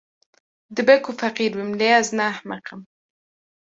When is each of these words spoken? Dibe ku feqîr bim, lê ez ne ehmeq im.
Dibe 0.75 0.95
ku 1.03 1.11
feqîr 1.19 1.51
bim, 1.57 1.71
lê 1.79 1.89
ez 1.99 2.07
ne 2.17 2.25
ehmeq 2.33 2.65
im. 2.73 2.81